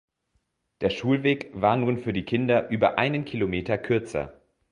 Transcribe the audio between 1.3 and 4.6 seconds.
war nun für die Kinder über einen Kilometer kürzer.